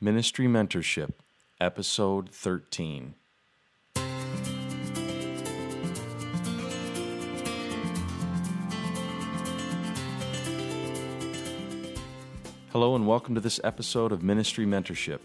[0.00, 1.10] Ministry Mentorship,
[1.60, 3.14] Episode 13.
[12.70, 15.18] Hello, and welcome to this episode of Ministry Mentorship.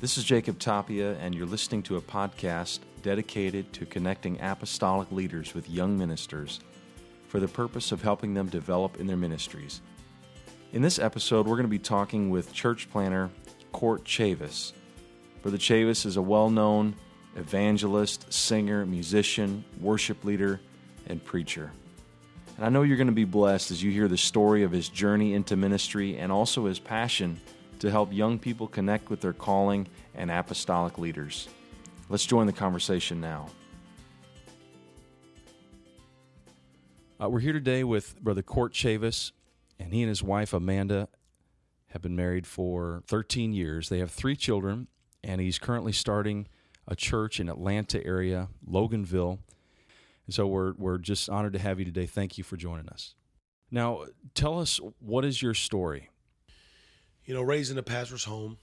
[0.00, 5.52] This is Jacob Tapia, and you're listening to a podcast dedicated to connecting apostolic leaders
[5.52, 6.60] with young ministers
[7.28, 9.82] for the purpose of helping them develop in their ministries.
[10.72, 13.28] In this episode, we're going to be talking with church planter
[13.72, 14.72] Court Chavis.
[15.42, 16.94] Brother Chavis is a well known
[17.36, 20.60] evangelist, singer, musician, worship leader,
[21.06, 21.72] and preacher.
[22.56, 24.88] And I know you're going to be blessed as you hear the story of his
[24.88, 27.40] journey into ministry and also his passion
[27.78, 31.48] to help young people connect with their calling and apostolic leaders.
[32.10, 33.48] Let's join the conversation now.
[37.22, 39.32] Uh, we're here today with Brother Court Chavis,
[39.78, 41.08] and he and his wife Amanda
[41.90, 43.88] have been married for 13 years.
[43.88, 44.88] They have three children,
[45.22, 46.46] and he's currently starting
[46.86, 49.38] a church in Atlanta area, Loganville.
[50.26, 52.06] And so we're we're just honored to have you today.
[52.06, 53.14] Thank you for joining us.
[53.70, 56.10] Now, tell us what is your story?
[57.24, 58.58] You know, raised in a pastor's home.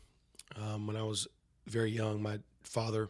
[0.55, 1.27] Um, when I was
[1.67, 3.09] very young, my father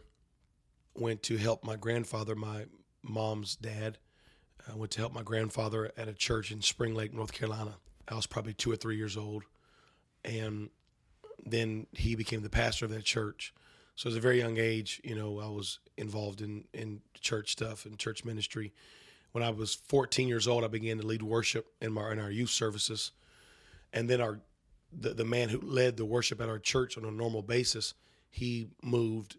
[0.94, 2.66] went to help my grandfather, my
[3.02, 3.98] mom's dad.
[4.70, 7.74] I went to help my grandfather at a church in Spring Lake, North Carolina.
[8.08, 9.44] I was probably two or three years old,
[10.28, 10.68] and
[11.44, 13.54] then he became the pastor of that church.
[13.96, 17.86] So at a very young age, you know, I was involved in in church stuff
[17.86, 18.72] and church ministry.
[19.32, 22.30] When I was 14 years old, I began to lead worship in my in our
[22.30, 23.12] youth services,
[23.92, 24.40] and then our
[24.92, 27.94] the, the man who led the worship at our church on a normal basis,
[28.30, 29.36] he moved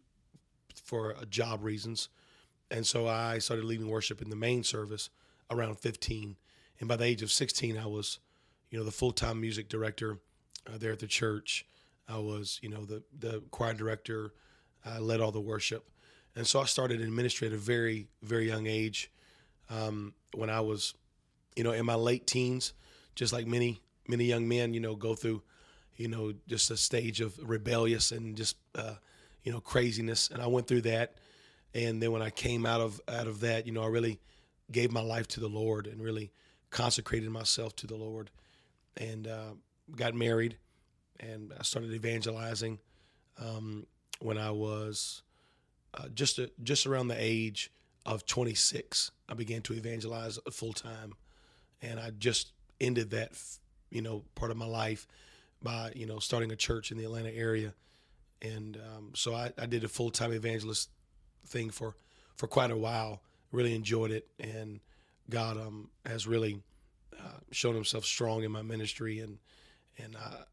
[0.84, 2.10] for uh, job reasons,
[2.70, 5.10] and so I started leading worship in the main service
[5.50, 6.36] around 15.
[6.80, 8.20] And by the age of 16, I was,
[8.70, 10.20] you know, the full time music director
[10.68, 11.66] uh, there at the church.
[12.08, 14.34] I was, you know, the the choir director.
[14.86, 15.90] I led all the worship,
[16.36, 19.12] and so I started in ministry at a very very young age.
[19.70, 20.96] Um, when I was,
[21.56, 22.74] you know, in my late teens,
[23.16, 25.44] just like many many young men, you know, go through,
[25.96, 28.96] you know, just a stage of rebellious and just, uh,
[29.44, 30.30] you know, craziness.
[30.30, 31.16] And I went through that,
[31.76, 34.20] and then when I came out of out of that, you know, I really
[34.72, 36.32] gave my life to the Lord and really
[36.72, 38.32] consecrated myself to the Lord,
[38.98, 39.54] and uh,
[39.96, 40.58] got married,
[41.20, 42.80] and I started evangelizing
[43.40, 43.86] um,
[44.20, 45.24] when I was
[45.94, 47.72] uh, just a, just around the age
[48.06, 49.12] of 26.
[49.28, 51.14] I began to evangelize full time,
[51.82, 52.52] and I just
[52.82, 53.32] ended that,
[53.90, 55.08] you know, part of my life
[55.62, 57.74] by you know starting a church in the Atlanta area,
[58.42, 60.90] and um, so I, I did a full time evangelist
[61.46, 61.96] thing for
[62.36, 63.22] for quite a while.
[63.52, 64.80] Really enjoyed it, and
[65.30, 66.62] God um, has really
[67.18, 69.38] uh, shown Himself strong in my ministry, and
[70.04, 70.44] and uh,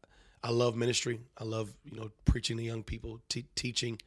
[0.43, 1.19] I love ministry.
[1.37, 3.19] I love you know preaching to young people,
[3.55, 3.99] teaching.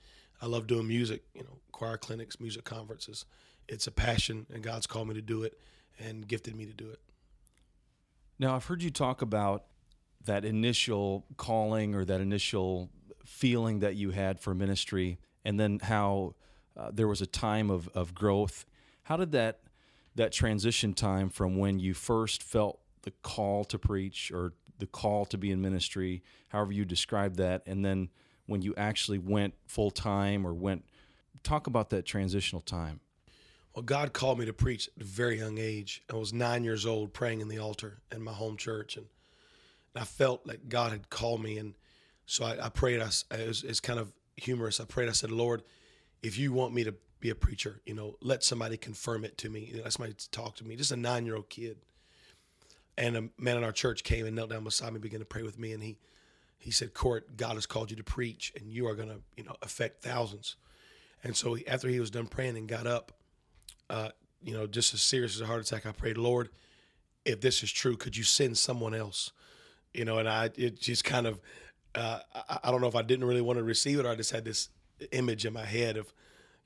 [0.42, 1.22] I love doing music.
[1.34, 3.24] You know, choir clinics, music conferences.
[3.68, 5.58] It's a passion, and God's called me to do it,
[5.98, 7.00] and gifted me to do it.
[8.38, 9.64] Now, I've heard you talk about
[10.24, 12.90] that initial calling or that initial
[13.24, 16.34] feeling that you had for ministry, and then how
[16.76, 18.64] uh, there was a time of, of growth.
[19.04, 19.60] How did that
[20.16, 25.24] that transition time from when you first felt the call to preach or the call
[25.26, 28.08] to be in ministry, however you describe that, and then
[28.46, 30.84] when you actually went full time or went
[31.42, 33.00] talk about that transitional time.
[33.74, 36.02] Well, God called me to preach at a very young age.
[36.12, 39.06] I was nine years old praying in the altar in my home church, and
[39.94, 41.56] I felt like God had called me.
[41.56, 41.74] And
[42.26, 43.00] so I, I prayed.
[43.00, 44.80] I, it was, it's kind of humorous.
[44.80, 45.08] I prayed.
[45.08, 45.62] I said, Lord,
[46.22, 49.48] if you want me to be a preacher, you know, let somebody confirm it to
[49.48, 49.66] me.
[49.70, 50.74] You know, let somebody talk to me.
[50.74, 51.78] Just a nine year old kid.
[52.98, 55.42] And a man in our church came and knelt down beside me, began to pray
[55.42, 55.98] with me, and he
[56.58, 59.44] he said, "Court, God has called you to preach, and you are going to, you
[59.44, 60.56] know, affect thousands."
[61.24, 63.12] And so after he was done praying and got up,
[63.88, 64.10] uh,
[64.42, 66.50] you know, just as serious as a heart attack, I prayed, Lord,
[67.24, 69.32] if this is true, could you send someone else?
[69.94, 71.40] You know, and I it just kind of
[71.94, 74.14] uh, I, I, don't know if I didn't really want to receive it or I
[74.14, 74.68] just had this
[75.12, 76.12] image in my head of,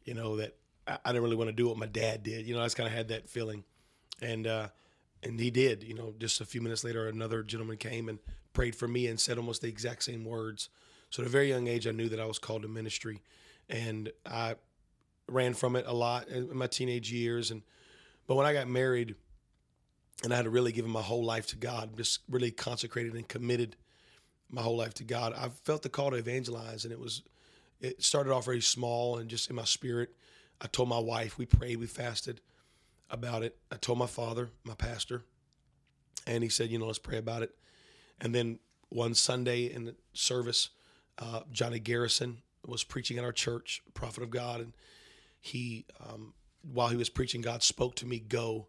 [0.05, 0.57] you know, that
[0.87, 2.47] I, I didn't really want to do what my dad did.
[2.47, 3.65] You know, I just kind of had that feeling,
[4.21, 4.69] and uh,
[5.25, 5.83] and he did.
[5.83, 8.19] You know, just a few minutes later, another gentleman came and
[8.53, 10.69] prayed for me and said almost the exact same words.
[11.11, 13.23] So at a very young age, I knew that I was called to ministry,
[13.69, 14.57] and I
[15.29, 17.51] ran from it a lot in my teenage years.
[17.51, 17.63] And
[18.27, 19.15] but when I got married,
[20.23, 23.77] and I had really give my whole life to God, just really consecrated and committed
[24.51, 25.33] my whole life to God.
[25.37, 27.23] I felt the call to evangelize, and it was
[27.81, 30.15] it started off very small and just in my spirit.
[30.61, 32.41] I told my wife, we prayed, we fasted
[33.11, 33.57] about it.
[33.71, 35.23] I told my father, my pastor,
[36.27, 37.55] and he said, you know, let's pray about it.
[38.21, 38.59] And then
[38.89, 40.71] one Sunday in the service,
[41.19, 44.73] uh, Johnny Garrison was preaching at our church, prophet of God, and
[45.41, 48.69] he, um, while he was preaching, God spoke to me, "Go."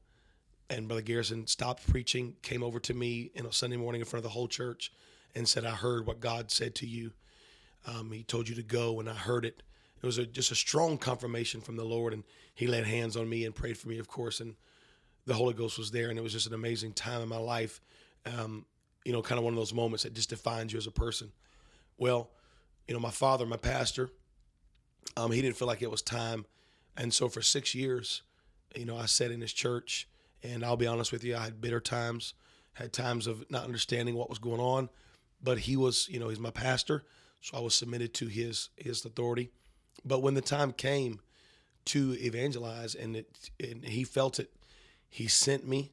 [0.70, 4.20] And Brother Garrison stopped preaching, came over to me in a Sunday morning in front
[4.20, 4.92] of the whole church,
[5.34, 7.14] and said, "I heard what God said to you.
[7.86, 9.64] Um, he told you to go, and I heard it.
[10.02, 13.28] It was a, just a strong confirmation from the Lord, and He laid hands on
[13.28, 14.56] me and prayed for me, of course, and
[15.26, 17.82] the Holy Ghost was there, and it was just an amazing time in my life.
[18.26, 18.66] Um,
[19.04, 21.32] you know, kind of one of those moments that just defines you as a person.
[21.98, 22.30] Well,
[22.88, 24.10] you know, my father, my pastor,
[25.18, 26.46] um, he didn't feel like it was time.
[26.98, 28.22] And so for six years,
[28.76, 30.08] you know, I sat in his church,
[30.44, 32.34] and I'll be honest with you, I had bitter times,
[32.74, 34.90] had times of not understanding what was going on.
[35.42, 37.04] But he was, you know, he's my pastor,
[37.42, 39.52] so I was submitted to his his authority.
[40.04, 41.20] But when the time came
[41.86, 43.28] to evangelize, and it,
[43.60, 44.52] and he felt it,
[45.10, 45.92] he sent me,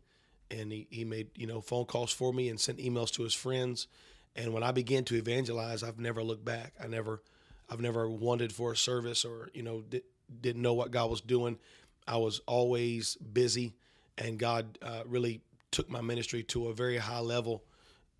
[0.50, 3.34] and he, he made you know phone calls for me and sent emails to his
[3.34, 3.87] friends.
[4.34, 6.72] And when I began to evangelize, I've never looked back.
[6.82, 7.22] I never,
[7.69, 10.02] I've never wanted for a service or you know di-
[10.40, 11.58] didn't know what God was doing.
[12.06, 13.75] I was always busy,
[14.19, 15.40] and God uh, really
[15.70, 17.64] took my ministry to a very high level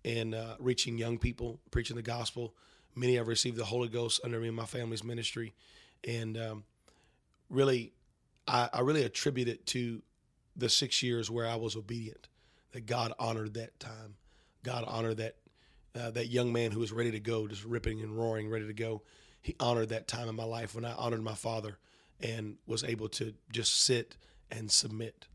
[0.03, 2.53] in uh, reaching young people, preaching the gospel.
[2.95, 5.53] Many have received the Holy Ghost under me and my family's ministry,
[6.07, 6.63] and um,
[7.49, 7.93] really,
[8.47, 10.01] I, I really attribute it to
[10.55, 12.27] the six years where I was obedient.
[12.71, 14.15] That God honored that time.
[14.63, 15.35] God honored that
[15.95, 18.73] uh, that young man who was ready to go, just ripping and roaring, ready to
[18.73, 19.03] go.
[19.41, 21.77] He honored that time in my life when I honored my father
[22.19, 24.15] and was able to just sit
[24.49, 25.27] and submit.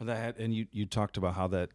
[0.00, 1.70] That and you you talked about how that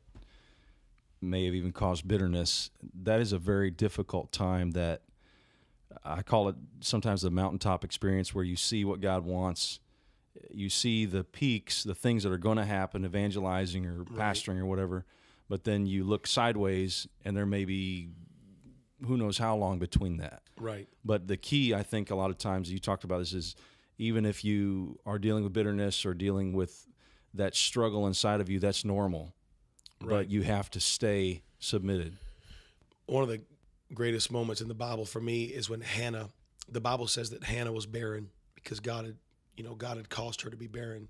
[1.21, 2.69] may have even caused bitterness.
[3.03, 5.01] That is a very difficult time that
[6.03, 9.79] I call it sometimes the mountaintop experience where you see what God wants.
[10.51, 14.61] You see the peaks, the things that are going to happen, evangelizing or pastoring right.
[14.61, 15.05] or whatever,
[15.49, 18.09] but then you look sideways and there may be
[19.05, 20.43] who knows how long between that.
[20.57, 20.87] Right.
[21.03, 23.55] But the key, I think, a lot of times you talked about this is
[23.97, 26.85] even if you are dealing with bitterness or dealing with
[27.33, 29.33] that struggle inside of you, that's normal.
[30.01, 30.09] Right.
[30.09, 32.17] But you have to stay submitted.
[33.05, 33.41] One of the
[33.93, 36.29] greatest moments in the Bible for me is when Hannah,
[36.69, 39.15] the Bible says that Hannah was barren because God had,
[39.57, 41.09] you know, God had caused her to be barren.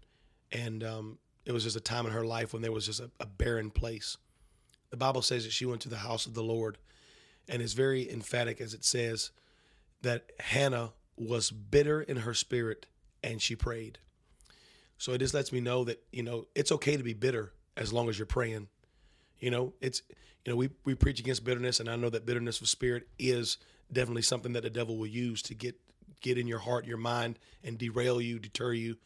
[0.51, 3.11] And um, it was just a time in her life when there was just a,
[3.19, 4.17] a barren place.
[4.89, 6.77] The Bible says that she went to the house of the Lord
[7.47, 9.31] and is very emphatic as it says
[10.01, 12.85] that Hannah was bitter in her spirit
[13.23, 13.99] and she prayed.
[14.97, 17.93] So it just lets me know that, you know, it's okay to be bitter as
[17.93, 18.67] long as you're praying.
[19.39, 20.01] You know, it's
[20.45, 23.57] you know, we, we preach against bitterness and I know that bitterness of spirit is
[23.91, 25.75] definitely something that the devil will use to get
[26.21, 28.97] get in your heart, your mind, and derail you, deter you.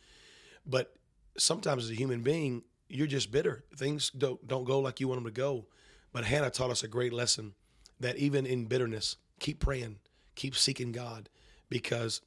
[0.65, 0.95] But
[1.37, 3.63] sometimes as a human being, you're just bitter.
[3.75, 5.65] Things don't don't go like you want them to go.
[6.11, 7.53] But Hannah taught us a great lesson
[7.99, 9.97] that even in bitterness, keep praying,
[10.35, 11.29] keep seeking God,
[11.69, 12.21] because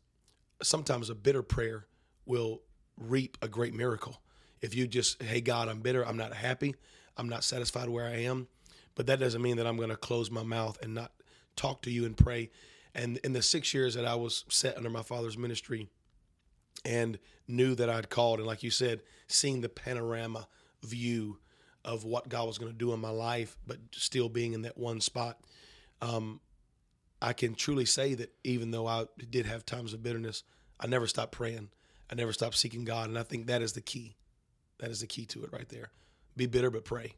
[0.63, 1.87] sometimes a bitter prayer
[2.25, 2.63] will
[2.99, 4.21] reap a great miracle.
[4.61, 6.75] If you just, hey God, I'm bitter, I'm not happy,
[7.17, 8.49] I'm not satisfied where I am,
[8.95, 11.13] but that doesn't mean that I'm going to close my mouth and not
[11.57, 12.51] talk to you and pray.
[12.95, 15.89] And in the six years that I was set under my father's ministry
[16.85, 17.19] and
[17.49, 20.49] knew that I'd called, and like you said, seeing the panorama
[20.83, 21.39] view
[21.85, 24.77] of what God was going to do in my life, but still being in that
[24.77, 25.39] one spot,
[26.03, 26.41] um,
[27.23, 30.43] I can truly say that even though I did have times of bitterness,
[30.79, 31.71] I never stopped praying.
[32.11, 33.09] I never stopped seeking God.
[33.09, 34.17] And I think that is the key.
[34.79, 35.91] That is the key to it right there.
[36.37, 37.15] Be bitter, but pray.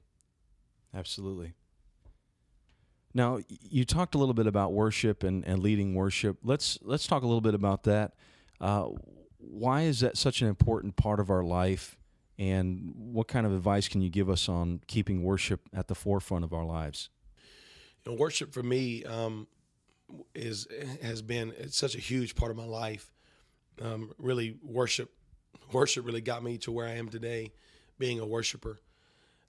[0.95, 1.55] Absolutely.
[3.15, 6.39] Now, you talked a little bit about worship and, and leading worship.
[6.45, 8.15] Let's let's talk a little bit about that.
[8.61, 8.89] Uh,
[9.39, 11.97] why is that such an important part of our life?
[12.39, 16.45] And what kind of advice can you give us on keeping worship at the forefront
[16.45, 17.09] of our lives?
[18.05, 19.49] You know, worship for me um,
[20.35, 20.69] is
[21.03, 23.11] has been it's such a huge part of my life.
[23.83, 25.11] Um, really, worship
[25.73, 27.53] worship really got me to where I am today,
[27.99, 28.79] being a worshiper.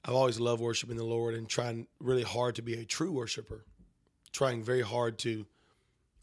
[0.03, 3.65] I've always loved worshiping the Lord and trying really hard to be a true worshiper,
[4.31, 5.45] trying very hard to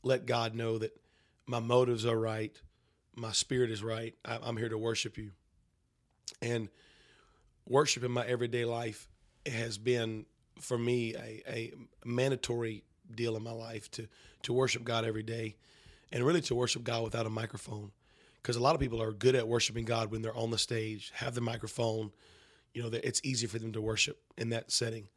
[0.02, 0.99] let God know that
[1.47, 2.59] my motives are right,
[3.14, 4.14] my spirit is right.
[4.25, 5.30] I'm here to worship you.
[6.42, 6.68] And
[7.66, 9.09] worship in my everyday life
[9.47, 10.26] has been
[10.61, 11.73] for me a, a
[12.04, 12.83] mandatory
[13.14, 14.09] deal in my life to
[14.42, 15.56] to worship God every day
[16.12, 17.92] and really to worship God without a microphone
[18.42, 21.12] because a lot of people are good at worshiping God when they're on the stage
[21.14, 22.11] have the microphone
[22.76, 25.09] you know it's easy for them to worship in that setting.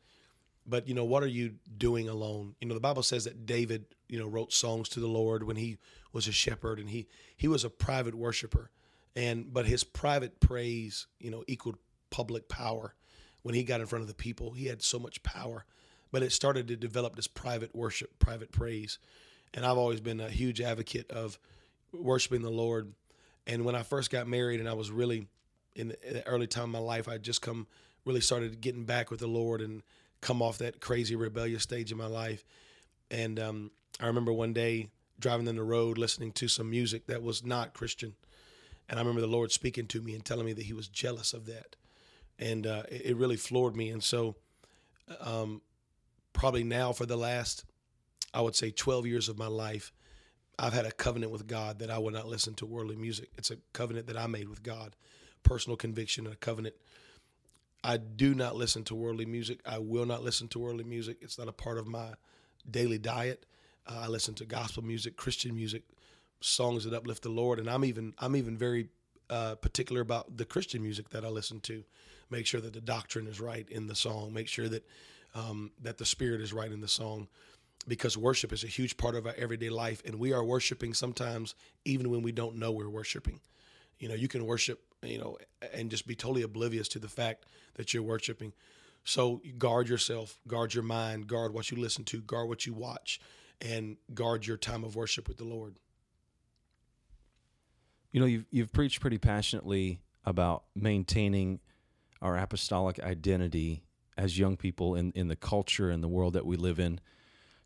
[0.66, 2.56] But you know what are you doing alone?
[2.62, 5.58] You know the bible says that david you know wrote songs to the lord when
[5.58, 5.78] he
[6.14, 8.72] was a shepherd and he he was a private worshiper.
[9.14, 11.78] And but his private praise you know equaled
[12.12, 12.96] public power.
[13.42, 15.66] When he got in front of the people he had so much power.
[16.12, 19.00] But it started to develop this private worship private praise.
[19.54, 21.38] And I've always been a huge advocate of
[21.92, 22.94] worshiping the Lord.
[23.46, 25.28] And when I first got married, and I was really
[25.80, 27.68] in the, in early time of my life, I just come
[28.06, 29.84] really started getting back with the Lord and
[30.22, 32.44] come off that crazy rebellious stage in my life.
[33.12, 37.22] And um, I remember one day driving down the road listening to some music that
[37.22, 38.16] was not Christian.
[38.88, 41.34] And I remember the Lord speaking to me and telling me that He was jealous
[41.34, 41.76] of that.
[42.38, 43.90] And uh, it, it, really floored me.
[43.90, 44.36] And so,
[45.20, 45.62] um,
[46.32, 47.66] probably now for the last,
[48.34, 49.92] I would say, 12 years of my life,
[50.58, 53.30] I've had a covenant with God that I will not listen to worldly music.
[53.38, 54.96] It's a covenant that I made with God,
[55.44, 56.76] personal conviction, and a covenant.
[57.84, 59.62] I do not listen to worldly music.
[59.66, 61.18] I will not listen to worldly music.
[61.22, 62.10] It's not a part of my
[62.70, 63.46] daily diet.
[63.88, 65.84] Uh, I listen to gospel music, Christian music,
[66.42, 68.90] songs that uplift the Lord, and I'm even I'm even very
[69.30, 71.84] uh, particular about the Christian music that I listen to.
[72.30, 74.34] Make sure that the doctrine is right in the song.
[74.34, 74.86] Make sure that
[75.34, 77.28] um, that the spirit is right in the song,
[77.88, 81.56] because worship is a huge part of our everyday life, and we are worshiping sometimes
[81.86, 83.40] even when we don't know we're worshiping.
[84.00, 85.38] You know, you can worship, you know,
[85.74, 88.54] and just be totally oblivious to the fact that you're worshiping.
[89.04, 93.20] So guard yourself, guard your mind, guard what you listen to, guard what you watch,
[93.62, 95.76] and guard your time of worship with the Lord.
[98.12, 101.60] You know, you've you've preached pretty passionately about maintaining
[102.22, 103.84] our apostolic identity
[104.18, 107.00] as young people in, in the culture and the world that we live in.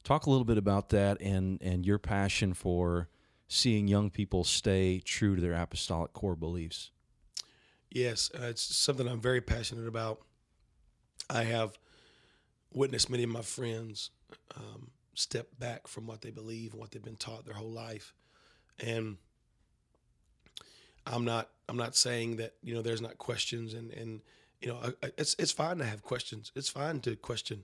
[0.04, 3.10] Talk a little bit about that and and your passion for
[3.48, 6.92] seeing young people stay true to their apostolic core beliefs.
[7.94, 10.20] Yes, uh, it's something I'm very passionate about.
[11.30, 11.78] I have
[12.74, 14.10] witnessed many of my friends
[14.58, 18.16] um, step back from what they believe and what they've been taught their whole life,
[18.80, 19.18] and
[21.06, 24.22] I'm not I'm not saying that you know there's not questions and and
[24.60, 26.52] you know it's it's fine to have questions.
[26.56, 27.64] It's fine to question.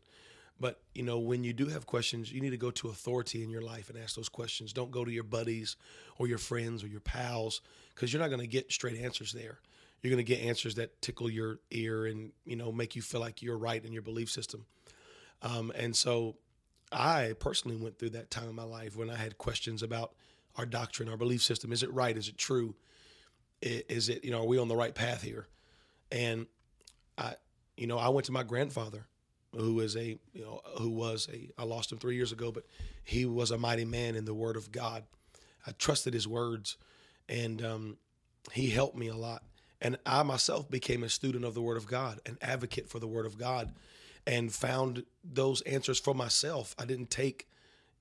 [0.59, 3.49] But you know, when you do have questions, you need to go to authority in
[3.49, 4.73] your life and ask those questions.
[4.73, 5.75] Don't go to your buddies
[6.19, 7.61] or your friends or your pals
[7.95, 9.59] because you're not going to get straight answers there.
[10.01, 13.19] You're going to get answers that tickle your ear and you know make you feel
[13.19, 14.65] like you're right in your belief system.
[15.41, 16.35] Um, and so,
[16.91, 20.13] I personally went through that time in my life when I had questions about
[20.55, 21.71] our doctrine, our belief system.
[21.71, 22.17] Is it right?
[22.17, 22.75] Is it true?
[23.61, 25.47] Is it you know are we on the right path here?
[26.11, 26.47] And
[27.17, 27.35] I,
[27.77, 29.05] you know, I went to my grandfather
[29.55, 32.65] who is a you know who was a I lost him three years ago, but
[33.03, 35.03] he was a mighty man in the Word of God.
[35.65, 36.77] I trusted his words,
[37.27, 37.97] and um,
[38.51, 39.43] he helped me a lot.
[39.81, 43.07] And I myself became a student of the Word of God, an advocate for the
[43.07, 43.73] Word of God,
[44.27, 46.75] and found those answers for myself.
[46.77, 47.47] I didn't take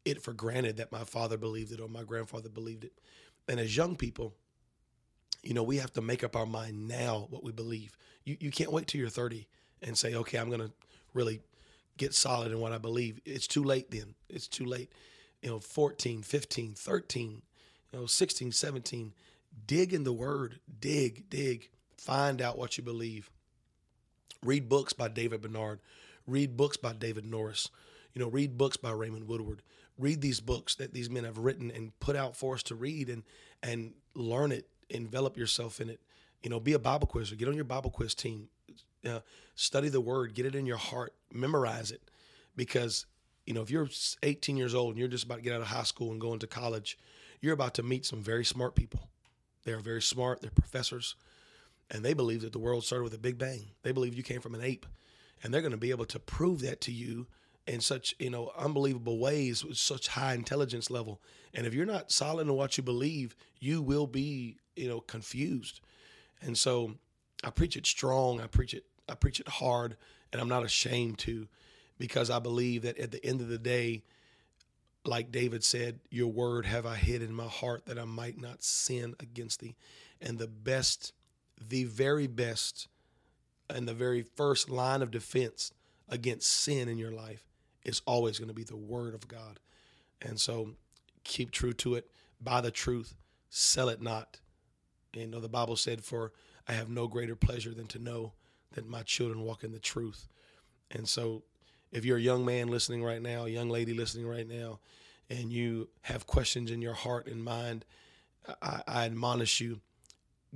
[0.05, 2.93] it for granted that my father believed it or my grandfather believed it.
[3.49, 4.35] And as young people,
[5.43, 7.97] you know, we have to make up our mind now what we believe.
[8.25, 9.47] You you can't wait till you're 30
[9.83, 10.73] and say, okay, I'm going to
[11.15, 11.41] really
[11.97, 13.21] get solid in what I believe.
[13.25, 14.15] It's too late then.
[14.29, 14.91] It's too late.
[15.43, 17.43] You know, 14, 15, 13,
[17.93, 19.13] you know, 16, 17.
[19.67, 20.61] Dig in the word.
[20.81, 21.71] Dig, dig.
[21.97, 23.31] Find out what you believe.
[24.43, 25.81] Read books by David Bernard.
[26.27, 27.71] Read books by David Norris.
[28.15, 29.62] You know, read books by Raymond Woodward.
[29.99, 33.09] Read these books that these men have written and put out for us to read
[33.09, 33.25] and
[33.62, 36.00] and learn it, envelop yourself in it.
[36.43, 37.35] You know, be a Bible quizzer.
[37.35, 38.49] Get on your Bible quiz team
[39.07, 39.21] uh,
[39.55, 42.03] study the word, get it in your heart, memorize it.
[42.57, 43.07] Because,
[43.47, 43.88] you know, if you're
[44.23, 46.33] 18 years old and you're just about to get out of high school and go
[46.33, 46.99] into college,
[47.41, 49.09] you're about to meet some very smart people.
[49.69, 51.15] They're very smart, they're professors,
[51.91, 53.67] and they believe that the world started with a big bang.
[53.83, 54.87] They believe you came from an ape,
[55.43, 57.27] and they're going to be able to prove that to you
[57.67, 61.21] in such you know unbelievable ways with such high intelligence level
[61.53, 65.81] and if you're not solid in what you believe you will be you know confused
[66.41, 66.95] and so
[67.45, 68.41] I preach it strong.
[68.41, 68.85] I preach it.
[69.09, 69.97] I preach it hard,
[70.33, 71.49] and I'm not ashamed to,
[71.99, 74.03] because I believe that at the end of the day,
[75.09, 78.62] like David said, "Your word have I hid in my heart that I might not
[78.62, 79.77] sin against thee."
[80.21, 81.12] And the best,
[81.61, 82.88] the very best,
[83.69, 85.73] and the very first line of defense
[86.09, 87.45] against sin in your life
[87.85, 89.61] is always going to be the word of God.
[90.21, 90.77] And so,
[91.25, 92.11] keep true to it.
[92.41, 93.15] Buy the truth.
[93.49, 94.41] Sell it not.
[95.15, 96.33] You know the Bible said, "For
[96.67, 98.35] I have no greater pleasure than to know
[98.73, 100.29] that my children walk in the truth.
[100.91, 101.45] And so,
[101.92, 104.80] if you're a young man listening right now, a young lady listening right now,
[105.30, 107.85] and you have questions in your heart and mind,
[108.62, 109.80] I, I admonish you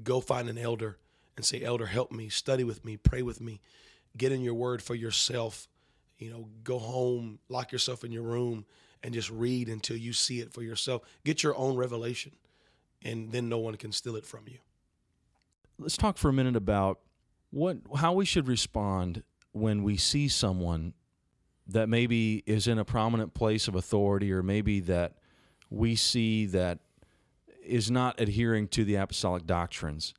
[0.02, 0.98] go find an elder
[1.36, 3.60] and say, Elder, help me, study with me, pray with me,
[4.16, 5.68] get in your word for yourself.
[6.18, 8.64] You know, go home, lock yourself in your room,
[9.02, 11.02] and just read until you see it for yourself.
[11.24, 12.32] Get your own revelation,
[13.02, 14.58] and then no one can steal it from you
[15.82, 17.00] let's talk for a minute about
[17.50, 19.22] what how we should respond
[19.52, 20.94] when we see someone
[21.66, 25.14] that maybe is in a prominent place of authority or maybe that
[25.70, 26.80] we see that
[27.64, 30.14] is not adhering to the apostolic doctrines.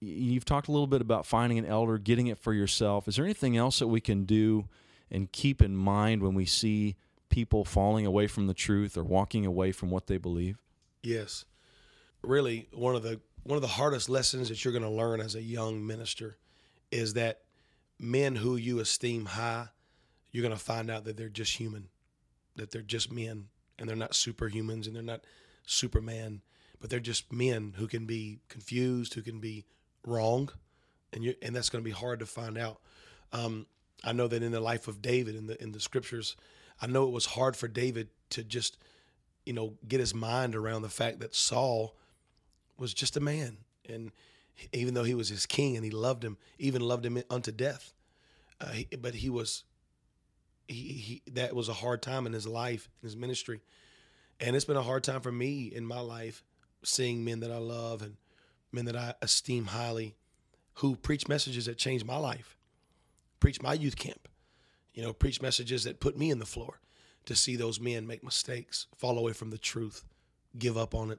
[0.00, 3.08] You've talked a little bit about finding an elder, getting it for yourself.
[3.08, 4.68] Is there anything else that we can do
[5.10, 6.96] and keep in mind when we see
[7.28, 10.58] people falling away from the truth or walking away from what they believe?
[11.02, 11.44] Yes.
[12.22, 15.36] Really, one of the one of the hardest lessons that you're going to learn as
[15.36, 16.36] a young minister
[16.90, 17.42] is that
[17.98, 19.68] men who you esteem high,
[20.30, 21.88] you're going to find out that they're just human,
[22.56, 25.24] that they're just men, and they're not superhumans and they're not
[25.66, 26.42] Superman,
[26.80, 29.64] but they're just men who can be confused, who can be
[30.06, 30.48] wrong,
[31.12, 32.80] and you and that's going to be hard to find out.
[33.32, 33.66] Um,
[34.04, 36.36] I know that in the life of David in the in the scriptures,
[36.80, 38.78] I know it was hard for David to just,
[39.44, 41.96] you know, get his mind around the fact that Saul
[42.78, 44.12] was just a man, and
[44.72, 47.92] even though he was his king and he loved him, even loved him unto death,
[48.60, 49.64] uh, he, but he was.
[50.68, 53.60] He, he that was a hard time in his life, in his ministry,
[54.40, 56.42] and it's been a hard time for me in my life
[56.82, 58.16] seeing men that I love and
[58.72, 60.16] men that I esteem highly
[60.74, 62.56] who preach messages that changed my life,
[63.40, 64.28] preach my youth camp,
[64.92, 66.80] you know, preach messages that put me in the floor
[67.24, 70.04] to see those men make mistakes, fall away from the truth,
[70.58, 71.18] give up on it.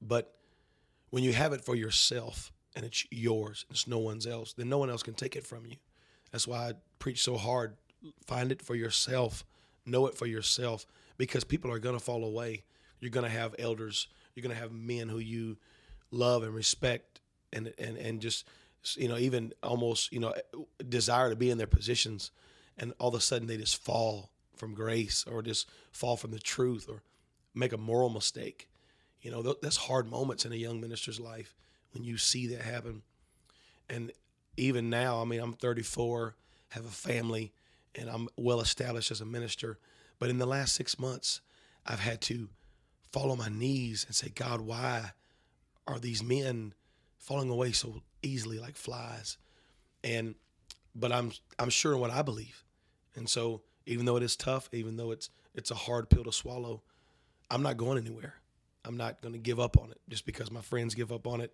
[0.00, 0.34] But
[1.10, 4.68] when you have it for yourself and it's yours, and it's no one's else, then
[4.68, 5.76] no one else can take it from you.
[6.30, 7.76] That's why I preach so hard.
[8.26, 9.44] Find it for yourself,
[9.86, 10.86] know it for yourself,
[11.18, 12.64] because people are going to fall away.
[13.00, 15.56] You're going to have elders, you're going to have men who you
[16.10, 17.20] love and respect
[17.52, 18.46] and, and, and just,
[18.96, 20.34] you know, even almost, you know,
[20.88, 22.30] desire to be in their positions
[22.78, 26.38] and all of a sudden they just fall from grace or just fall from the
[26.38, 27.02] truth or
[27.54, 28.68] make a moral mistake.
[29.20, 31.54] You know, that's hard moments in a young minister's life
[31.92, 33.02] when you see that happen.
[33.88, 34.12] And
[34.56, 36.34] even now, I mean, I'm 34,
[36.70, 37.52] have a family,
[37.94, 39.78] and I'm well established as a minister.
[40.18, 41.40] But in the last six months,
[41.86, 42.48] I've had to
[43.12, 45.12] fall on my knees and say, God, why
[45.86, 46.74] are these men
[47.18, 49.36] falling away so easily like flies?
[50.04, 50.34] And
[50.94, 52.64] but I'm I'm sure in what I believe.
[53.14, 56.32] And so even though it is tough, even though it's it's a hard pill to
[56.32, 56.82] swallow,
[57.50, 58.34] I'm not going anywhere.
[58.84, 61.40] I'm not going to give up on it just because my friends give up on
[61.40, 61.52] it.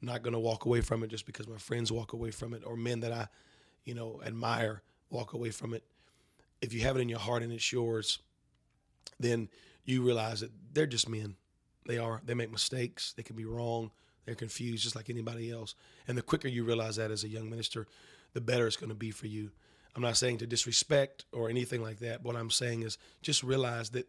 [0.00, 2.54] I'm not going to walk away from it just because my friends walk away from
[2.54, 3.28] it or men that I,
[3.84, 5.84] you know, admire walk away from it.
[6.60, 8.18] If you have it in your heart and it's yours,
[9.20, 9.48] then
[9.84, 11.36] you realize that they're just men.
[11.86, 12.20] They are.
[12.24, 13.12] They make mistakes.
[13.16, 13.90] They can be wrong.
[14.24, 15.74] They're confused just like anybody else.
[16.06, 17.86] And the quicker you realize that as a young minister,
[18.32, 19.50] the better it's going to be for you.
[19.94, 22.22] I'm not saying to disrespect or anything like that.
[22.22, 24.08] What I'm saying is just realize that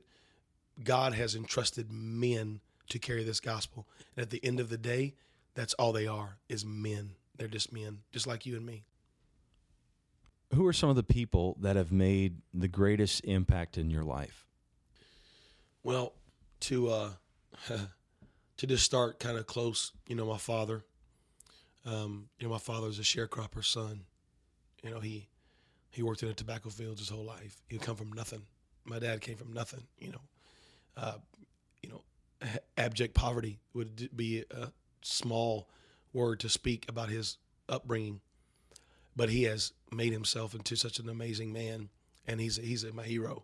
[0.83, 3.87] God has entrusted men to carry this gospel.
[4.15, 5.15] And at the end of the day,
[5.55, 7.11] that's all they are is men.
[7.37, 8.83] They're just men, just like you and me.
[10.53, 14.45] Who are some of the people that have made the greatest impact in your life?
[15.83, 16.13] Well,
[16.61, 17.09] to uh,
[18.57, 20.83] to just start kind of close, you know, my father.
[21.85, 24.01] Um, you know, my father was a sharecropper's son.
[24.83, 25.27] You know, he
[25.89, 27.61] he worked in the tobacco fields his whole life.
[27.67, 28.43] He come from nothing.
[28.85, 29.83] My dad came from nothing.
[29.99, 30.21] You know,
[30.97, 31.17] uh,
[31.81, 32.03] you know,
[32.77, 35.67] abject poverty would be a small
[36.13, 37.37] word to speak about his
[37.67, 38.21] upbringing.
[39.15, 41.89] But he has made himself into such an amazing man,
[42.27, 43.43] and he's he's my hero.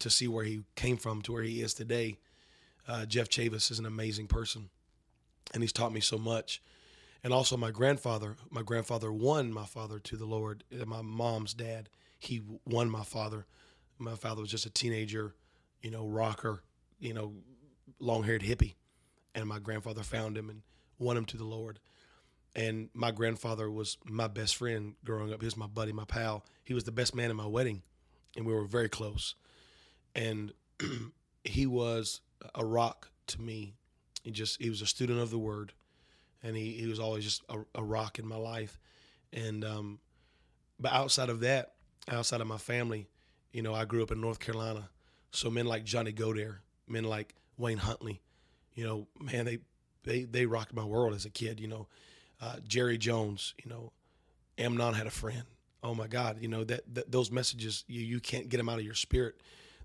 [0.00, 2.18] To see where he came from to where he is today,
[2.86, 4.70] uh, Jeff Chavis is an amazing person,
[5.52, 6.62] and he's taught me so much
[7.24, 8.36] and also my grandfather.
[8.50, 10.64] My grandfather won my father to the Lord.
[10.72, 13.46] Uh, my mom's dad, he won my father.
[13.98, 15.34] My father was just a teenager,
[15.82, 16.62] you know, rocker,
[17.00, 17.34] you know,
[17.98, 18.74] long-haired hippie,
[19.34, 20.62] and my grandfather found him and
[20.98, 21.80] won him to the Lord.
[22.56, 25.40] And my grandfather was my best friend growing up.
[25.40, 26.44] He was my buddy, my pal.
[26.64, 27.82] He was the best man in my wedding,
[28.36, 29.34] and we were very close.
[30.14, 30.52] And
[31.44, 32.20] he was
[32.54, 33.74] a rock to me.
[34.22, 35.72] He just he was a student of the word
[36.42, 38.78] and he, he was always just a, a rock in my life.
[39.32, 39.98] And um,
[40.78, 41.72] but outside of that,
[42.08, 43.08] outside of my family,
[43.52, 44.88] you know, I grew up in North Carolina,
[45.30, 48.22] so men like Johnny Godair, men like Wayne Huntley,
[48.74, 49.58] you know, man, they
[50.04, 51.60] they they rocked my world as a kid.
[51.60, 51.88] You know,
[52.40, 53.92] uh, Jerry Jones, you know,
[54.58, 55.44] Amnon had a friend.
[55.82, 58.78] Oh my God, you know that, that those messages you you can't get them out
[58.78, 59.36] of your spirit.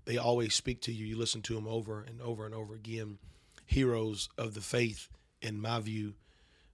[0.04, 1.06] They always speak to you.
[1.06, 3.18] You listen to them over and over and over again.
[3.66, 5.08] Heroes of the faith,
[5.40, 6.14] in my view,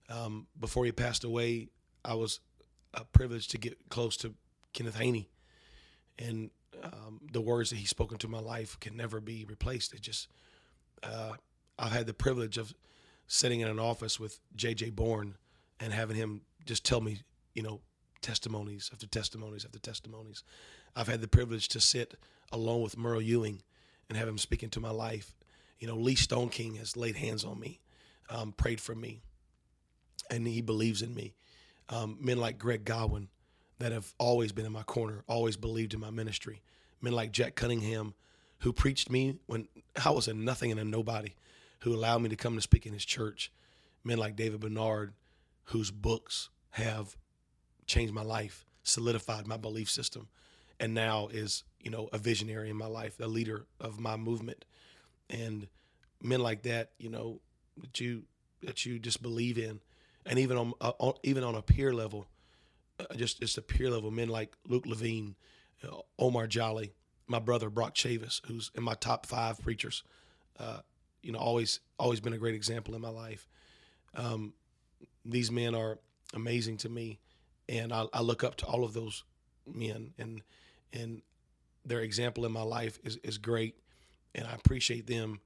[0.08, 1.68] um, before he passed away,
[2.04, 2.40] I was
[2.94, 4.34] a privileged to get close to
[4.72, 5.28] Kenneth Haney,
[6.18, 6.50] and
[6.82, 9.94] um, the words that he's spoken to my life can never be replaced.
[9.94, 10.28] It just,
[11.02, 11.32] uh,
[11.78, 12.74] I've had the privilege of
[13.26, 14.90] sitting in an office with J.J.
[14.90, 15.34] Bourne
[15.80, 17.20] and having him just tell me,
[17.54, 17.80] you know,
[18.22, 20.44] testimonies after testimonies after testimonies.
[20.94, 22.14] I've had the privilege to sit
[22.52, 23.62] alone with Merle Ewing
[24.08, 25.34] and have him speak into my life
[25.80, 27.80] You know, Lee Stoneking has laid hands on me,
[28.28, 29.22] um, prayed for me,
[30.30, 31.34] and he believes in me.
[31.88, 33.28] Um, men like Greg Godwin
[33.78, 36.62] that have always been in my corner, always believed in my ministry.
[37.00, 38.14] Men like Jack Cunningham,
[38.58, 39.68] who preached me when
[40.04, 41.34] I was a nothing and a nobody,
[41.80, 43.50] who allowed me to come to speak in his church.
[44.04, 45.14] Men like David Bernard,
[45.64, 47.16] whose books have
[47.86, 50.28] changed my life, solidified my belief system,
[50.78, 54.64] and now is you know a visionary in my life, a leader of my movement,
[55.28, 55.68] and
[56.22, 57.40] men like that, you know,
[57.80, 58.24] that you
[58.62, 59.80] that you just believe in,
[60.26, 62.26] and even on, uh, on even on a peer level,
[62.98, 65.34] uh, just just a peer level, men like Luke Levine,
[65.84, 66.92] uh, Omar Jolly,
[67.26, 70.02] my brother Brock Chavis, who's in my top five preachers.
[70.58, 70.80] Uh,
[71.22, 73.48] you know, always always been a great example in my life.
[74.14, 74.54] Um,
[75.24, 75.98] these men are
[76.34, 77.18] amazing to me,
[77.68, 79.24] and I, I, look up to all of those
[79.66, 80.42] men, and
[80.92, 81.22] and
[81.84, 83.76] their example in my life is is great,
[84.34, 85.40] and I appreciate them.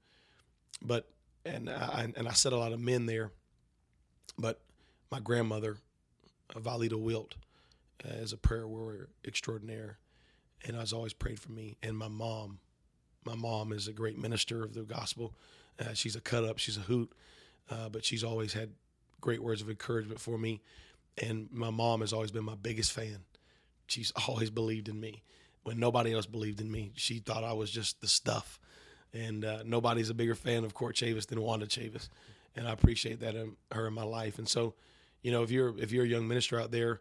[0.83, 1.09] But
[1.45, 3.33] and I and I said a lot of men there,
[4.39, 4.61] but
[5.11, 5.77] my grandmother,
[6.57, 7.35] Valida Wilt,
[8.05, 9.99] uh, is a prayer warrior extraordinaire,
[10.67, 11.77] and has always prayed for me.
[11.83, 12.59] And my mom,
[13.25, 15.35] my mom is a great minister of the gospel.
[15.79, 17.13] Uh, she's a cut up, she's a hoot,
[17.71, 18.71] uh, but she's always had
[19.21, 20.63] great words of encouragement for me.
[21.19, 23.19] And my mom has always been my biggest fan.
[23.87, 25.23] She's always believed in me
[25.65, 26.93] when nobody else believed in me.
[26.95, 28.61] She thought I was just the stuff.
[29.13, 32.09] And uh, nobody's a bigger fan of Court Chavis than Wanda Chavis,
[32.57, 34.39] and I appreciate that in her in my life.
[34.39, 34.75] And so,
[35.23, 37.01] you know, if you're if you're a young minister out there,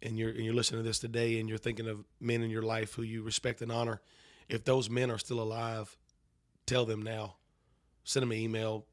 [0.00, 2.62] and you're and you're listening to this today, and you're thinking of men in your
[2.62, 4.00] life who you respect and honor,
[4.48, 5.96] if those men are still alive,
[6.66, 7.34] tell them now.
[8.04, 8.86] Send them an email,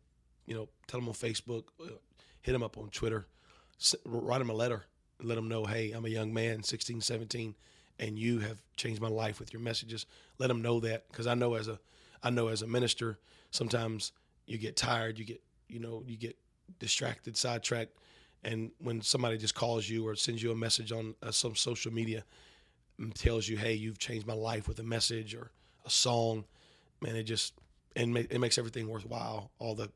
[0.47, 1.89] you know, tell them on Facebook, uh,
[2.41, 3.27] hit them up on Twitter,
[4.05, 4.85] write them a letter,
[5.21, 7.55] let them know, hey, I'm a young man, 16, 17,
[7.99, 10.05] and you have changed my life with your messages.
[10.39, 11.79] Let them know that because I know as a
[12.23, 13.19] I know as a minister,
[13.51, 14.11] sometimes
[14.45, 16.35] you get tired, you get you know you get
[16.79, 17.97] distracted, sidetracked,
[18.43, 21.93] and when somebody just calls you or sends you a message on uh, some social
[21.93, 22.23] media
[22.97, 25.51] and tells you, "Hey, you've changed my life with a message or
[25.85, 26.45] a song,"
[27.01, 27.53] man, it just
[27.95, 29.51] and it makes everything worthwhile.
[29.59, 29.91] All the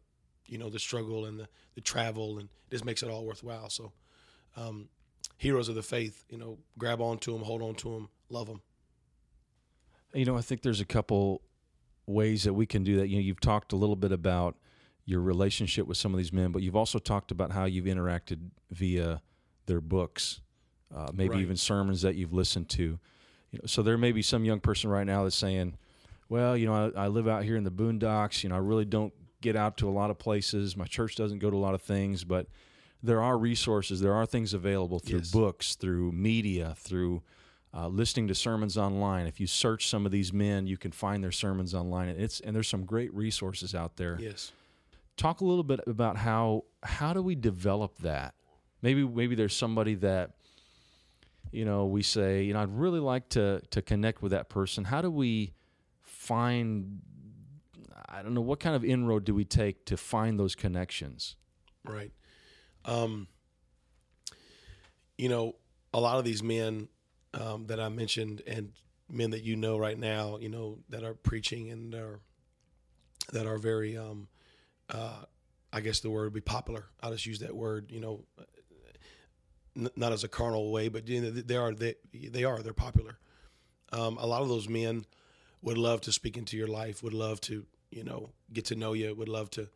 [0.47, 3.69] you know the struggle and the, the travel and it just makes it all worthwhile.
[3.69, 3.91] So,
[4.55, 4.89] um,
[5.37, 8.61] heroes of the faith, you know, grab onto them, hold on to them, love them.
[10.13, 11.41] You know, I think there's a couple
[12.07, 13.07] ways that we can do that.
[13.07, 14.55] You know, you've talked a little bit about
[15.05, 18.39] your relationship with some of these men, but you've also talked about how you've interacted
[18.71, 19.21] via
[19.65, 20.41] their books,
[20.95, 21.41] uh, maybe right.
[21.41, 22.99] even sermons that you've listened to.
[23.51, 25.77] You know, so there may be some young person right now that's saying,
[26.29, 28.43] "Well, you know, I, I live out here in the boondocks.
[28.43, 29.13] You know, I really don't
[29.45, 30.75] get out to a lot of places.
[30.75, 32.47] My church doesn't go to a lot of things, but
[33.03, 34.01] there are resources.
[34.01, 35.31] There are things available through yes.
[35.31, 37.21] books, through media, through
[37.71, 39.27] uh, listening to sermons online.
[39.27, 42.09] If you search some of these men, you can find their sermons online.
[42.09, 44.17] And it's and there's some great resources out there.
[44.19, 44.51] Yes.
[45.15, 48.33] Talk a little bit about how how do we develop that?
[48.81, 50.31] Maybe maybe there's somebody that
[51.51, 54.85] you know we say you know I'd really like to to connect with that person.
[54.85, 55.53] How do we
[56.01, 57.01] find?
[58.15, 61.35] I don't know what kind of inroad do we take to find those connections.
[61.83, 62.13] Right.
[62.85, 63.27] Um,
[65.17, 65.55] you know,
[65.93, 66.87] a lot of these men
[67.33, 68.71] um, that I mentioned and
[69.09, 72.21] men that you know right now, you know, that are preaching and are
[73.33, 74.29] that are very, um,
[74.89, 75.23] uh,
[75.73, 76.85] I guess the word would be popular.
[77.01, 78.23] I'll just use that word, you know,
[79.75, 82.71] n- not as a carnal way, but you know, they are they, they are they're
[82.71, 83.17] popular.
[83.91, 85.05] Um, a lot of those men
[85.61, 88.93] would love to speak into your life, would love to you know get to know
[88.93, 89.69] you, would love to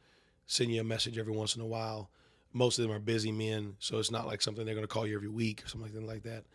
[0.45, 2.09] send you a message every once in a while.
[2.53, 5.07] Most of them are busy men, so it's not like something they're going to call
[5.07, 6.45] you every week or something like that.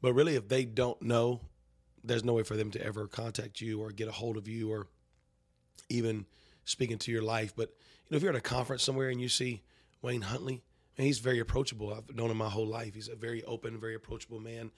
[0.00, 1.40] But really, if they don't know,
[2.02, 4.72] there's no way for them to ever contact you or get a hold of you
[4.72, 4.86] or
[5.90, 6.24] even
[6.64, 7.52] speak into your life.
[7.54, 9.62] But you know, if you're at a conference somewhere and you see
[10.02, 10.62] Wayne Huntley,
[10.96, 11.94] and he's very approachable.
[11.94, 12.94] I've known him my whole life.
[12.94, 14.70] He's a very open, very approachable man.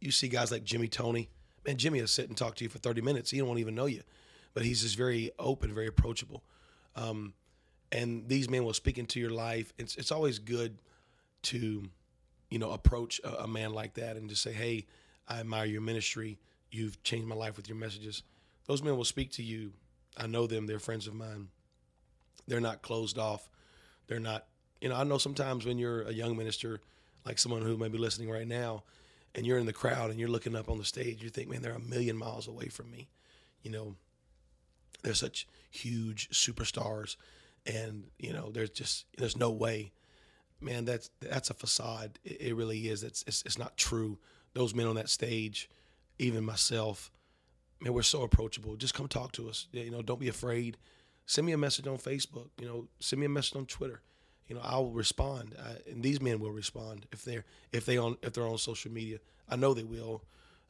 [0.00, 1.28] You see guys like Jimmy Tony.
[1.66, 3.30] Man, Jimmy will sit and talk to you for 30 minutes.
[3.30, 4.02] He don't even know you,
[4.56, 6.42] but he's just very open, very approachable.
[6.96, 7.34] Um,
[7.92, 9.74] and these men will speak into your life.
[9.76, 10.78] It's it's always good
[11.42, 11.90] to
[12.50, 14.86] you know, approach a, a man like that and just say, "Hey,
[15.28, 16.38] I admire your ministry.
[16.70, 18.22] You've changed my life with your messages."
[18.66, 19.72] Those men will speak to you.
[20.16, 20.66] I know them.
[20.66, 21.48] They're friends of mine.
[22.48, 23.50] They're not closed off.
[24.06, 24.46] They're not.
[24.80, 26.80] You know, I know sometimes when you're a young minister,
[27.24, 28.84] like someone who may be listening right now,
[29.34, 31.62] and you're in the crowd and you're looking up on the stage, you think, "Man,
[31.62, 33.08] they're a million miles away from me."
[33.62, 33.96] You know,
[35.06, 37.16] they're such huge superstars,
[37.64, 39.92] and you know, there's just there's no way
[40.60, 42.18] man, that's that's a facade.
[42.24, 43.02] It, it really is.
[43.02, 44.18] It's, it's, it's not true.
[44.54, 45.68] Those men on that stage,
[46.18, 47.10] even myself,
[47.80, 48.76] man, we're so approachable.
[48.76, 49.66] Just come talk to us.
[49.72, 50.76] You know, don't be afraid.
[51.26, 52.48] send me a message on Facebook.
[52.58, 54.00] You know, send me a message on Twitter.
[54.48, 58.16] You know, I'll respond, I, and these men will respond if they're if they on
[58.22, 59.18] if they're on social media.
[59.48, 60.22] I know they will.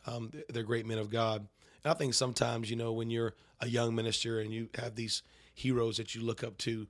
[0.07, 1.46] Um, they're great men of God.
[1.87, 5.22] And I think sometimes, you know, when you're a young minister and you have these
[5.55, 6.88] heroes that you look up to,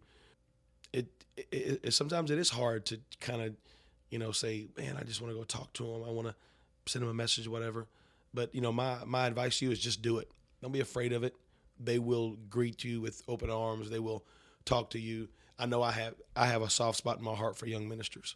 [0.91, 1.07] it,
[1.37, 3.55] it, it sometimes it is hard to kind of,
[4.09, 6.03] you know, say, man, I just want to go talk to them.
[6.03, 6.35] I want to
[6.87, 7.89] send them a message, or whatever.
[8.33, 10.31] But you know, my my advice to you is just do it.
[10.63, 11.35] Don't be afraid of it.
[11.79, 13.91] They will greet you with open arms.
[13.91, 14.25] They will
[14.65, 15.29] talk to you.
[15.59, 18.35] I know I have I have a soft spot in my heart for young ministers.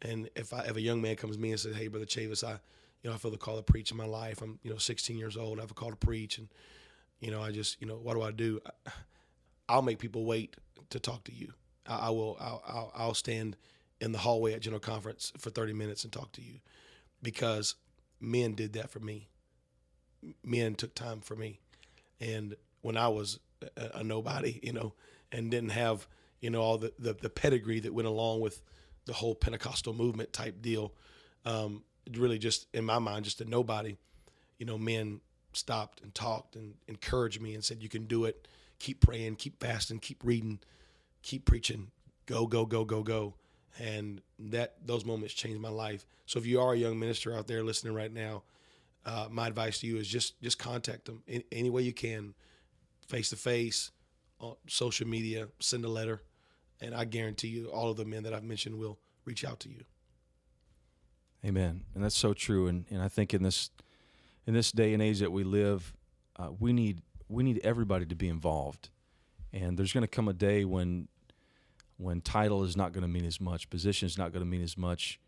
[0.00, 2.42] And if I if a young man comes to me and says, "Hey, brother Chavis,
[2.42, 2.60] I
[3.02, 4.42] you know I feel the call to preach in my life.
[4.42, 5.58] I'm you know 16 years old.
[5.58, 6.48] I have a call to preach, and
[7.20, 8.60] you know I just you know what do I do?
[9.68, 10.56] I'll make people wait
[10.90, 11.52] to talk to you.
[11.86, 12.36] I, I will.
[12.40, 13.56] I'll, I'll I'll stand
[14.00, 16.60] in the hallway at general conference for 30 minutes and talk to you
[17.22, 17.74] because
[18.18, 19.28] men did that for me.
[20.44, 21.60] Men took time for me,
[22.20, 23.40] and when I was
[23.76, 24.92] a, a nobody, you know,
[25.32, 26.06] and didn't have
[26.40, 28.60] you know all the, the, the pedigree that went along with
[29.06, 30.92] the whole Pentecostal movement type deal.
[31.46, 33.96] Um, really, just in my mind, just a nobody.
[34.58, 35.20] You know, men
[35.52, 38.46] stopped and talked and encouraged me and said, "You can do it.
[38.78, 40.60] Keep praying, keep fasting, keep reading,
[41.22, 41.90] keep preaching.
[42.26, 43.34] Go, go, go, go, go."
[43.78, 46.06] And that those moments changed my life.
[46.26, 48.42] So if you are a young minister out there listening right now,
[49.06, 52.34] uh, my advice to you is just just contact them in, any way you can,
[53.06, 53.90] face to face,
[54.40, 56.22] on social media, send a letter,
[56.80, 59.68] and I guarantee you, all of the men that I've mentioned will reach out to
[59.68, 59.84] you.
[61.44, 62.66] Amen, and that's so true.
[62.66, 63.70] And and I think in this
[64.46, 65.94] in this day and age that we live,
[66.36, 68.90] uh, we need we need everybody to be involved.
[69.52, 71.08] And there's going to come a day when
[71.96, 74.62] when title is not going to mean as much, position is not going to mean
[74.62, 75.18] as much,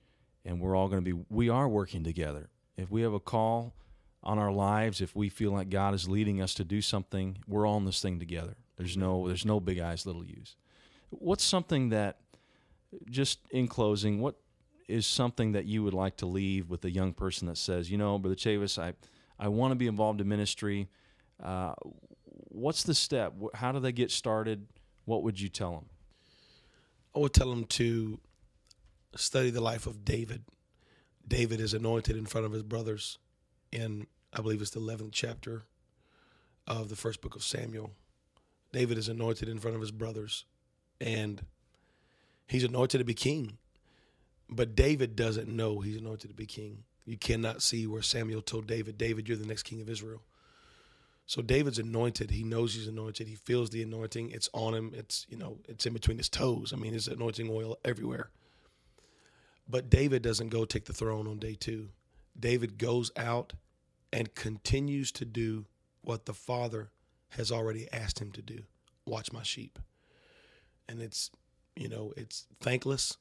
[0.45, 2.49] and we're all going to be we are working together.
[2.77, 3.75] If we have a call
[4.23, 7.67] on our lives, if we feel like God is leading us to do something, we're
[7.67, 8.57] all in this thing together.
[8.77, 10.57] There's no there's no big eyes, little U's.
[11.11, 12.19] What's something that
[13.11, 14.37] just in closing, what
[14.89, 17.99] is something that you would like to leave with a young person that says, you
[17.99, 18.95] know, Brother Chavis, I,
[19.39, 20.89] I want to be involved in ministry.
[21.43, 21.75] Uh,
[22.49, 23.35] what's the step?
[23.55, 24.67] How do they get started?
[25.05, 25.87] What would you tell them?
[27.15, 28.19] I would tell them to
[29.17, 30.45] study the life of David.
[31.27, 33.19] David is anointed in front of his brothers
[33.71, 35.63] in, I believe it's the 11th chapter
[36.67, 37.91] of the first book of Samuel.
[38.73, 40.45] David is anointed in front of his brothers,
[41.01, 41.45] and
[42.47, 43.59] he's anointed to be king.
[44.49, 46.85] But David doesn't know he's anointed to be king.
[47.05, 50.23] You cannot see where Samuel told David, David, you're the next king of Israel.
[51.27, 52.31] So David's anointed.
[52.31, 53.27] He knows he's anointed.
[53.27, 54.31] He feels the anointing.
[54.31, 54.93] It's on him.
[54.95, 56.73] It's, you know, it's in between his toes.
[56.73, 58.31] I mean, there's anointing oil everywhere.
[59.69, 61.91] But David doesn't go take the throne on day two.
[62.39, 63.55] David goes out
[64.13, 65.67] and continues to do
[66.03, 66.91] what the Father
[67.31, 68.65] has already asked him to do
[69.07, 69.79] watch my sheep.
[70.89, 71.31] And it's,
[71.77, 73.17] you know, it's thankless.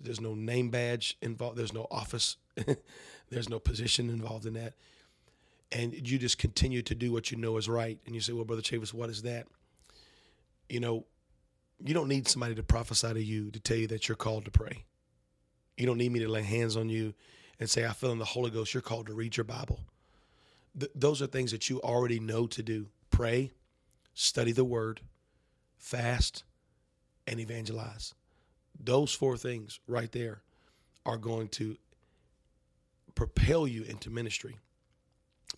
[0.00, 1.56] There's no name badge involved.
[1.56, 2.36] There's no office.
[3.30, 4.74] There's no position involved in that.
[5.72, 7.98] And you just continue to do what you know is right.
[8.06, 9.46] And you say, well, Brother Chavis, what is that?
[10.68, 11.06] You know,
[11.84, 14.50] you don't need somebody to prophesy to you to tell you that you're called to
[14.50, 14.84] pray.
[15.76, 17.14] You don't need me to lay hands on you
[17.58, 19.80] and say, I feel in the Holy Ghost, you're called to read your Bible.
[20.78, 23.52] Th- those are things that you already know to do pray,
[24.14, 25.00] study the word,
[25.78, 26.44] fast,
[27.26, 28.14] and evangelize.
[28.78, 30.42] Those four things right there
[31.04, 31.76] are going to
[33.14, 34.56] propel you into ministry.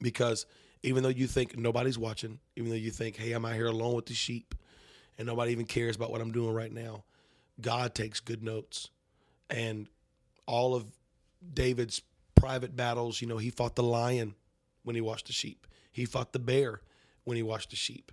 [0.01, 0.47] Because
[0.83, 3.95] even though you think nobody's watching, even though you think, hey, I'm out here alone
[3.95, 4.55] with the sheep
[5.19, 7.05] and nobody even cares about what I'm doing right now,
[7.61, 8.91] God takes good notes.
[9.51, 9.89] And
[10.47, 10.87] all of
[11.55, 12.03] David's
[12.35, 14.35] private battles, you know, he fought the lion
[14.85, 16.81] when he watched the sheep, he fought the bear
[17.25, 18.13] when he watched the sheep.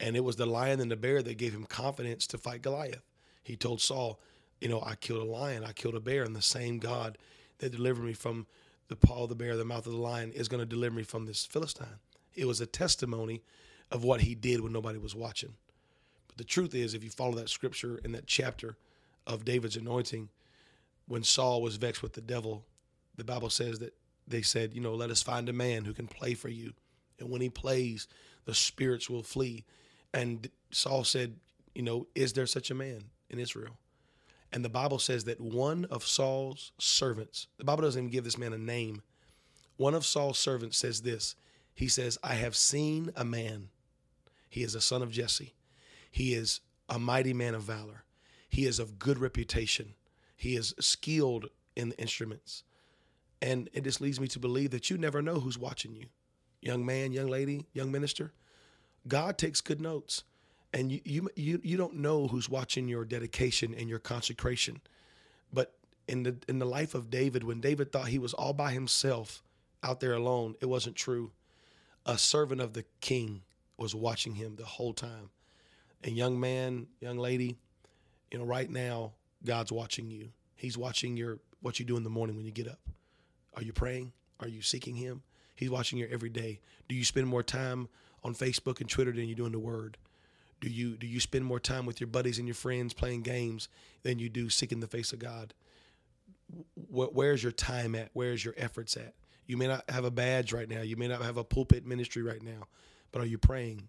[0.00, 3.02] And it was the lion and the bear that gave him confidence to fight Goliath.
[3.42, 4.20] He told Saul,
[4.60, 7.18] You know, I killed a lion, I killed a bear, and the same God
[7.58, 8.46] that delivered me from
[8.88, 11.02] the paw of the bear, the mouth of the lion, is going to deliver me
[11.02, 12.00] from this Philistine.
[12.34, 13.42] It was a testimony
[13.90, 15.54] of what he did when nobody was watching.
[16.28, 18.76] But the truth is, if you follow that scripture in that chapter
[19.26, 20.28] of David's anointing,
[21.06, 22.64] when Saul was vexed with the devil,
[23.16, 23.94] the Bible says that
[24.26, 26.72] they said, You know, let us find a man who can play for you.
[27.18, 28.08] And when he plays,
[28.44, 29.64] the spirits will flee.
[30.12, 31.36] And Saul said,
[31.74, 33.76] You know, is there such a man in Israel?
[34.54, 38.38] And the Bible says that one of Saul's servants, the Bible doesn't even give this
[38.38, 39.02] man a name.
[39.78, 41.34] One of Saul's servants says this
[41.74, 43.70] He says, I have seen a man.
[44.48, 45.54] He is a son of Jesse.
[46.08, 48.04] He is a mighty man of valor.
[48.48, 49.94] He is of good reputation.
[50.36, 52.62] He is skilled in the instruments.
[53.42, 56.06] And it just leads me to believe that you never know who's watching you.
[56.60, 58.32] Young man, young lady, young minister.
[59.08, 60.22] God takes good notes.
[60.74, 64.80] And you, you you you don't know who's watching your dedication and your consecration.
[65.52, 65.72] But
[66.08, 69.42] in the in the life of David, when David thought he was all by himself
[69.82, 71.30] out there alone, it wasn't true.
[72.04, 73.42] A servant of the king
[73.78, 75.30] was watching him the whole time.
[76.02, 77.56] And young man, young lady,
[78.30, 79.12] you know, right now,
[79.44, 80.30] God's watching you.
[80.56, 82.80] He's watching your what you do in the morning when you get up.
[83.54, 84.12] Are you praying?
[84.40, 85.22] Are you seeking him?
[85.54, 86.60] He's watching you every day.
[86.88, 87.88] Do you spend more time
[88.24, 89.96] on Facebook and Twitter than you do in the Word?
[90.64, 93.68] Do you do you spend more time with your buddies and your friends playing games
[94.02, 95.52] than you do seeking the face of God?
[96.88, 98.08] Where's your time at?
[98.14, 99.12] Where's your efforts at?
[99.46, 100.80] You may not have a badge right now.
[100.80, 102.68] You may not have a pulpit ministry right now,
[103.12, 103.88] but are you praying?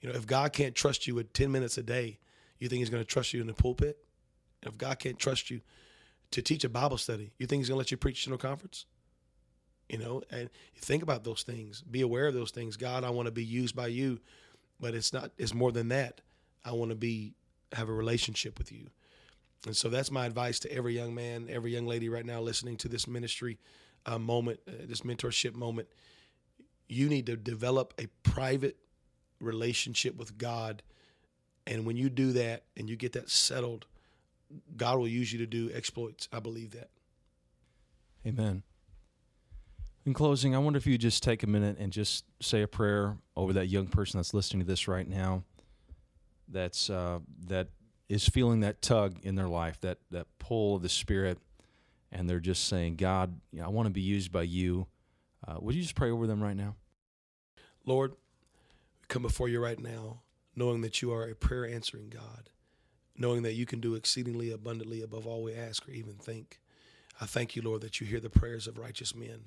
[0.00, 2.18] You know, if God can't trust you with 10 minutes a day,
[2.58, 3.98] you think He's going to trust you in the pulpit?
[4.64, 5.60] If God can't trust you
[6.32, 8.38] to teach a Bible study, you think He's going to let you preach to no
[8.38, 8.86] conference?
[9.88, 11.80] You know, and think about those things.
[11.82, 12.76] Be aware of those things.
[12.76, 14.18] God, I want to be used by you,
[14.80, 15.30] but it's not.
[15.38, 16.20] It's more than that.
[16.64, 17.34] I want to be
[17.72, 18.88] have a relationship with you.
[19.66, 22.76] And so that's my advice to every young man, every young lady right now listening
[22.78, 23.58] to this ministry
[24.06, 25.88] uh, moment, uh, this mentorship moment.
[26.88, 28.76] You need to develop a private
[29.40, 30.82] relationship with God.
[31.66, 33.86] And when you do that and you get that settled,
[34.76, 36.28] God will use you to do exploits.
[36.32, 36.88] I believe that.
[38.26, 38.62] Amen.
[40.04, 43.16] In closing, I wonder if you just take a minute and just say a prayer
[43.36, 45.42] over that young person that's listening to this right now.
[46.48, 47.68] That's uh, that
[48.08, 51.38] is feeling that tug in their life, that that pull of the Spirit,
[52.10, 54.86] and they're just saying, "God, you know, I want to be used by you."
[55.46, 56.74] Uh, would you just pray over them right now?
[57.84, 60.20] Lord, we come before you right now,
[60.56, 62.50] knowing that you are a prayer answering God,
[63.16, 66.60] knowing that you can do exceedingly abundantly above all we ask or even think.
[67.20, 69.44] I thank you, Lord, that you hear the prayers of righteous men.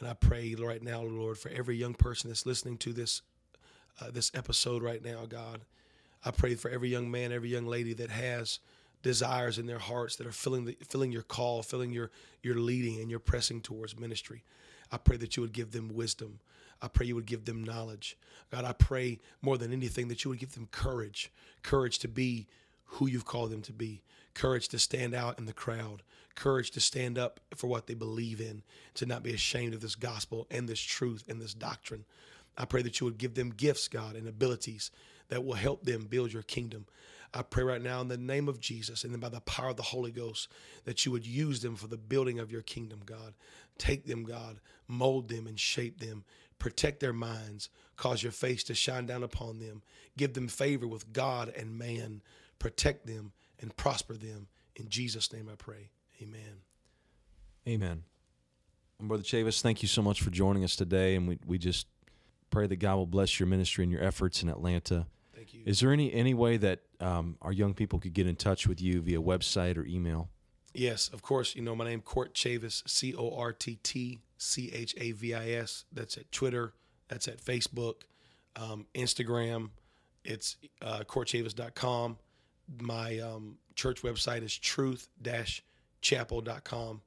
[0.00, 3.22] And I pray right now, Lord, for every young person that's listening to this
[4.00, 5.60] uh, this episode right now, God.
[6.24, 8.58] I pray for every young man, every young lady that has
[9.02, 12.10] desires in their hearts that are feeling the, feeling your call, feeling your
[12.42, 14.42] your leading and your pressing towards ministry.
[14.90, 16.40] I pray that you would give them wisdom.
[16.82, 18.16] I pray you would give them knowledge.
[18.50, 21.30] God, I pray more than anything that you would give them courage,
[21.62, 22.46] courage to be
[22.84, 24.02] who you've called them to be,
[24.34, 26.02] courage to stand out in the crowd,
[26.34, 28.62] courage to stand up for what they believe in,
[28.94, 32.04] to not be ashamed of this gospel and this truth and this doctrine.
[32.56, 34.90] I pray that you would give them gifts, God, and abilities
[35.28, 36.86] that will help them build your kingdom.
[37.32, 39.76] I pray right now in the name of Jesus and then by the power of
[39.76, 40.48] the Holy Ghost
[40.84, 43.34] that you would use them for the building of your kingdom, God.
[43.78, 46.24] Take them, God, mold them and shape them.
[46.58, 47.70] Protect their minds.
[47.96, 49.82] Cause your face to shine down upon them.
[50.16, 52.20] Give them favor with God and man.
[52.58, 54.48] Protect them and prosper them.
[54.76, 55.90] In Jesus' name I pray.
[56.22, 56.62] Amen.
[57.68, 58.04] Amen.
[59.00, 61.16] Brother Chavis, thank you so much for joining us today.
[61.16, 61.86] And we, we just
[62.50, 65.06] pray that God will bless your ministry and your efforts in Atlanta.
[65.34, 65.62] Thank you.
[65.64, 68.80] Is there any, any way that um, our young people could get in touch with
[68.80, 70.28] you via website or email?
[70.74, 71.56] Yes, of course.
[71.56, 75.34] You know, my name Cortt Chavis, C O R T T C H A V
[75.34, 75.84] I S.
[75.92, 76.74] That's at Twitter.
[77.08, 78.02] That's at Facebook,
[78.54, 79.70] um, Instagram.
[80.24, 82.18] It's uh, cortchavis.com.
[82.78, 85.08] My um, church website is truth
[86.00, 87.00] chapel.com,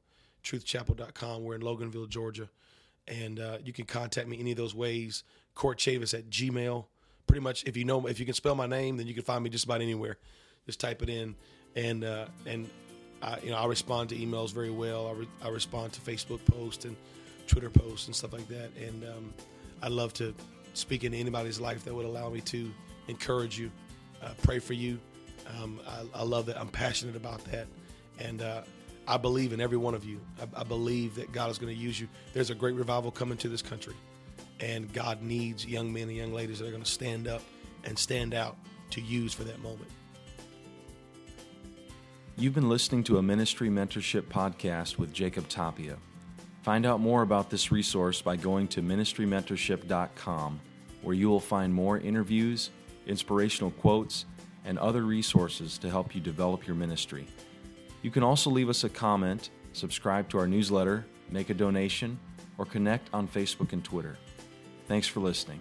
[0.44, 1.44] truthchapel.com.
[1.44, 2.50] We're in Loganville, Georgia.
[3.08, 5.24] And uh, you can contact me any of those ways.
[5.56, 6.86] Cortt Chavis at Gmail.
[7.28, 9.44] Pretty much, if you know, if you can spell my name, then you can find
[9.44, 10.18] me just about anywhere.
[10.66, 11.36] Just type it in,
[11.76, 12.70] and uh, and
[13.22, 15.08] I, you know I respond to emails very well.
[15.08, 16.96] I, re- I respond to Facebook posts and
[17.48, 18.70] Twitter posts and stuff like that.
[18.78, 19.34] And um,
[19.82, 20.34] I love to
[20.74, 22.72] speak into anybody's life that would allow me to
[23.08, 23.72] encourage you,
[24.22, 25.00] uh, pray for you.
[25.48, 26.60] Um, I, I, love that.
[26.60, 27.68] I'm passionate about that,
[28.20, 28.62] and uh,
[29.08, 30.22] I believe in every one of you.
[30.40, 32.08] I, I believe that God is going to use you.
[32.34, 33.96] There's a great revival coming to this country,
[34.60, 37.42] and God needs young men and young ladies that are going to stand up
[37.84, 38.58] and stand out
[38.92, 39.90] to use for that moment.
[42.36, 45.98] You've been listening to a ministry mentorship podcast with Jacob Tapia.
[46.64, 50.60] Find out more about this resource by going to ministrymentorship.com,
[51.02, 52.72] where you will find more interviews,
[53.06, 54.26] inspirational quotes,
[54.66, 57.28] and other resources to help you develop your ministry.
[58.02, 62.20] You can also leave us a comment, subscribe to our newsletter, make a donation,
[62.58, 64.18] or connect on Facebook and Twitter.
[64.88, 65.60] Thanks for listening.